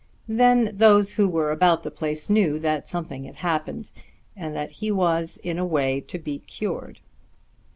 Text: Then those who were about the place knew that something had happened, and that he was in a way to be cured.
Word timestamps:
Then 0.27 0.75
those 0.75 1.13
who 1.13 1.29
were 1.29 1.51
about 1.51 1.83
the 1.83 1.91
place 1.91 2.27
knew 2.27 2.57
that 2.57 2.87
something 2.87 3.25
had 3.25 3.35
happened, 3.35 3.91
and 4.35 4.55
that 4.55 4.71
he 4.71 4.89
was 4.89 5.37
in 5.43 5.59
a 5.59 5.63
way 5.65 5.99
to 6.01 6.17
be 6.17 6.39
cured. 6.39 6.99